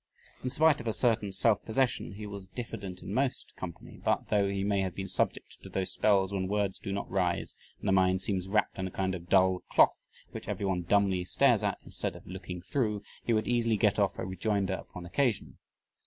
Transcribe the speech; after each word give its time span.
In 0.43 0.49
spite 0.49 0.81
of 0.81 0.87
a 0.87 0.93
certain 0.93 1.31
self 1.31 1.63
possession 1.63 2.13
he 2.13 2.25
was 2.25 2.47
diffident 2.47 3.03
in 3.03 3.13
most 3.13 3.55
company, 3.55 4.01
but, 4.03 4.29
though 4.29 4.47
he 4.49 4.63
may 4.63 4.79
have 4.79 4.95
been 4.95 5.07
subject 5.07 5.61
to 5.61 5.69
those 5.69 5.91
spells 5.91 6.33
when 6.33 6.47
words 6.47 6.79
do 6.79 6.91
not 6.91 7.07
rise 7.07 7.53
and 7.79 7.87
the 7.87 7.91
mind 7.91 8.19
seems 8.19 8.47
wrapped 8.47 8.79
in 8.79 8.87
a 8.87 8.89
kind 8.89 9.13
of 9.13 9.29
dull 9.29 9.59
cloth 9.69 10.07
which 10.31 10.47
everyone 10.47 10.81
dumbly 10.85 11.23
stares 11.23 11.61
at, 11.61 11.77
instead 11.85 12.15
of 12.15 12.25
looking 12.25 12.63
through 12.63 13.03
he 13.23 13.31
would 13.33 13.47
easily 13.47 13.77
get 13.77 13.99
off 13.99 14.17
a 14.17 14.25
rejoinder 14.25 14.73
upon 14.73 15.05
occasion. 15.05 15.59